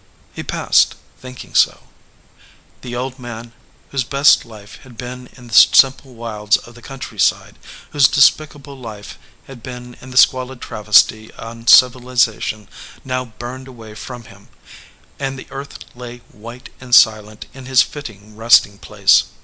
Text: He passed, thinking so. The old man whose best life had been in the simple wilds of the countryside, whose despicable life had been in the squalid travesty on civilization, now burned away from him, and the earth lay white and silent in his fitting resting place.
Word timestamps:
He 0.33 0.41
passed, 0.41 0.95
thinking 1.19 1.53
so. 1.53 1.81
The 2.81 2.95
old 2.95 3.19
man 3.19 3.53
whose 3.91 4.03
best 4.03 4.45
life 4.45 4.77
had 4.77 4.97
been 4.97 5.29
in 5.37 5.47
the 5.47 5.53
simple 5.53 6.15
wilds 6.15 6.57
of 6.57 6.73
the 6.73 6.81
countryside, 6.81 7.59
whose 7.91 8.07
despicable 8.07 8.75
life 8.79 9.19
had 9.45 9.61
been 9.61 9.95
in 10.01 10.09
the 10.09 10.17
squalid 10.17 10.59
travesty 10.59 11.31
on 11.35 11.67
civilization, 11.67 12.67
now 13.05 13.25
burned 13.25 13.67
away 13.67 13.93
from 13.93 14.23
him, 14.23 14.47
and 15.19 15.37
the 15.37 15.45
earth 15.51 15.77
lay 15.95 16.23
white 16.31 16.69
and 16.81 16.95
silent 16.95 17.45
in 17.53 17.67
his 17.67 17.83
fitting 17.83 18.35
resting 18.35 18.79
place. 18.79 19.25